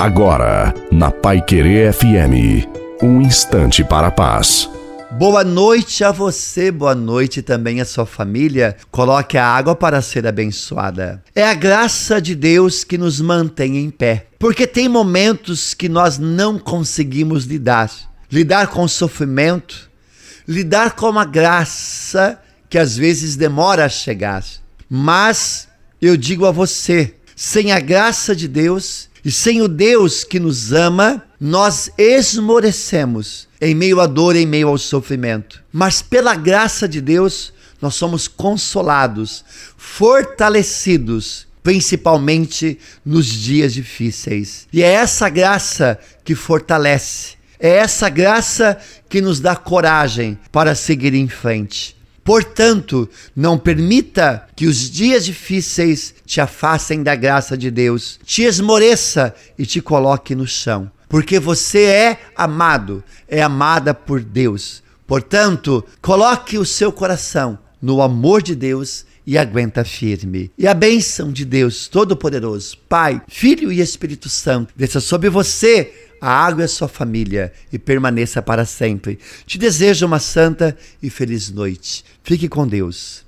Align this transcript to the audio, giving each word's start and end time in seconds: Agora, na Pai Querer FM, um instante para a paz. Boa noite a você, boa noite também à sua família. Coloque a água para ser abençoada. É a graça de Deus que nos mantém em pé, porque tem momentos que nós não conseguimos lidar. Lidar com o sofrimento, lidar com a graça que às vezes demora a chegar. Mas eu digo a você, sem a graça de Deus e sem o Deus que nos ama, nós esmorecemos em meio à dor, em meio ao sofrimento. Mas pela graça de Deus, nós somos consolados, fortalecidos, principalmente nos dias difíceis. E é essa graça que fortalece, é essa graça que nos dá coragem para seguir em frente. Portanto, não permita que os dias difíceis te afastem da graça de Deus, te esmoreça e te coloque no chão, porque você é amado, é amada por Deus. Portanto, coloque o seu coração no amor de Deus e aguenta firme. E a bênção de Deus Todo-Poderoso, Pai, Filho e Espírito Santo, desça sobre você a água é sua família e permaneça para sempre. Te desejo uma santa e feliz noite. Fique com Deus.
Agora, 0.00 0.72
na 0.90 1.10
Pai 1.10 1.42
Querer 1.42 1.92
FM, 1.92 2.66
um 3.02 3.20
instante 3.20 3.84
para 3.84 4.06
a 4.06 4.10
paz. 4.10 4.66
Boa 5.10 5.44
noite 5.44 6.02
a 6.02 6.10
você, 6.10 6.70
boa 6.70 6.94
noite 6.94 7.42
também 7.42 7.82
à 7.82 7.84
sua 7.84 8.06
família. 8.06 8.74
Coloque 8.90 9.36
a 9.36 9.46
água 9.46 9.76
para 9.76 10.00
ser 10.00 10.26
abençoada. 10.26 11.22
É 11.34 11.44
a 11.44 11.52
graça 11.52 12.18
de 12.18 12.34
Deus 12.34 12.82
que 12.82 12.96
nos 12.96 13.20
mantém 13.20 13.76
em 13.76 13.90
pé, 13.90 14.28
porque 14.38 14.66
tem 14.66 14.88
momentos 14.88 15.74
que 15.74 15.86
nós 15.86 16.16
não 16.16 16.58
conseguimos 16.58 17.44
lidar. 17.44 17.90
Lidar 18.32 18.68
com 18.68 18.84
o 18.84 18.88
sofrimento, 18.88 19.90
lidar 20.48 20.92
com 20.92 21.18
a 21.18 21.26
graça 21.26 22.40
que 22.70 22.78
às 22.78 22.96
vezes 22.96 23.36
demora 23.36 23.84
a 23.84 23.90
chegar. 23.90 24.42
Mas 24.88 25.68
eu 26.00 26.16
digo 26.16 26.46
a 26.46 26.50
você, 26.50 27.16
sem 27.36 27.70
a 27.70 27.78
graça 27.78 28.34
de 28.34 28.48
Deus 28.48 29.09
e 29.24 29.30
sem 29.30 29.60
o 29.60 29.68
Deus 29.68 30.24
que 30.24 30.40
nos 30.40 30.72
ama, 30.72 31.22
nós 31.40 31.90
esmorecemos 31.98 33.48
em 33.60 33.74
meio 33.74 34.00
à 34.00 34.06
dor, 34.06 34.36
em 34.36 34.46
meio 34.46 34.68
ao 34.68 34.78
sofrimento. 34.78 35.62
Mas 35.72 36.00
pela 36.00 36.34
graça 36.34 36.88
de 36.88 37.00
Deus, 37.00 37.52
nós 37.80 37.94
somos 37.94 38.26
consolados, 38.26 39.44
fortalecidos, 39.76 41.46
principalmente 41.62 42.78
nos 43.04 43.26
dias 43.26 43.74
difíceis. 43.74 44.66
E 44.72 44.82
é 44.82 44.90
essa 44.90 45.28
graça 45.28 45.98
que 46.24 46.34
fortalece, 46.34 47.34
é 47.58 47.76
essa 47.76 48.08
graça 48.08 48.78
que 49.08 49.20
nos 49.20 49.40
dá 49.40 49.54
coragem 49.54 50.38
para 50.50 50.74
seguir 50.74 51.14
em 51.14 51.28
frente. 51.28 51.99
Portanto, 52.24 53.08
não 53.34 53.58
permita 53.58 54.46
que 54.54 54.66
os 54.66 54.90
dias 54.90 55.24
difíceis 55.24 56.14
te 56.24 56.40
afastem 56.40 57.02
da 57.02 57.14
graça 57.14 57.56
de 57.56 57.70
Deus, 57.70 58.20
te 58.24 58.42
esmoreça 58.42 59.34
e 59.58 59.64
te 59.64 59.80
coloque 59.80 60.34
no 60.34 60.46
chão, 60.46 60.90
porque 61.08 61.40
você 61.40 61.84
é 61.84 62.18
amado, 62.36 63.02
é 63.26 63.42
amada 63.42 63.94
por 63.94 64.20
Deus. 64.20 64.82
Portanto, 65.06 65.84
coloque 66.00 66.56
o 66.56 66.64
seu 66.64 66.92
coração 66.92 67.58
no 67.82 68.00
amor 68.00 68.42
de 68.42 68.54
Deus 68.54 69.04
e 69.26 69.38
aguenta 69.38 69.84
firme. 69.84 70.50
E 70.56 70.66
a 70.66 70.74
bênção 70.74 71.32
de 71.32 71.44
Deus 71.44 71.88
Todo-Poderoso, 71.88 72.76
Pai, 72.88 73.22
Filho 73.28 73.72
e 73.72 73.80
Espírito 73.80 74.28
Santo, 74.28 74.72
desça 74.76 75.00
sobre 75.00 75.28
você 75.28 76.09
a 76.20 76.30
água 76.30 76.64
é 76.64 76.66
sua 76.66 76.88
família 76.88 77.52
e 77.72 77.78
permaneça 77.78 78.42
para 78.42 78.64
sempre. 78.64 79.18
Te 79.46 79.56
desejo 79.56 80.06
uma 80.06 80.18
santa 80.18 80.76
e 81.02 81.08
feliz 81.08 81.50
noite. 81.50 82.04
Fique 82.22 82.48
com 82.48 82.66
Deus. 82.66 83.24